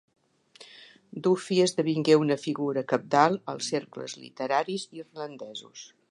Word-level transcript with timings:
Duffy 1.25 1.57
esdevingué 1.65 2.15
una 2.21 2.37
figura 2.45 2.83
cabdal 2.93 3.37
als 3.53 3.69
cercles 3.75 4.19
literaris 4.23 4.87
irlandesos. 5.03 5.85